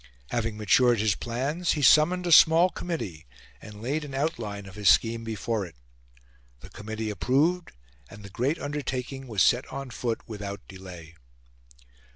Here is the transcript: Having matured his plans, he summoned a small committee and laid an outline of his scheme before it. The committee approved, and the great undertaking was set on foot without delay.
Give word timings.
Having 0.31 0.57
matured 0.57 0.97
his 0.99 1.13
plans, 1.13 1.73
he 1.73 1.83
summoned 1.83 2.25
a 2.25 2.31
small 2.31 2.71
committee 2.71 3.27
and 3.61 3.83
laid 3.83 4.03
an 4.03 4.15
outline 4.15 4.65
of 4.65 4.73
his 4.73 4.89
scheme 4.89 5.23
before 5.23 5.63
it. 5.63 5.75
The 6.61 6.71
committee 6.71 7.11
approved, 7.11 7.73
and 8.09 8.23
the 8.23 8.29
great 8.31 8.57
undertaking 8.57 9.27
was 9.27 9.43
set 9.43 9.71
on 9.71 9.91
foot 9.91 10.21
without 10.25 10.67
delay. 10.67 11.13